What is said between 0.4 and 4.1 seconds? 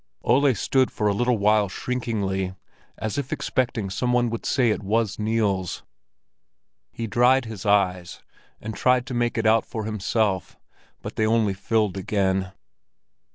stood for a little while shrinkingly, as if expecting that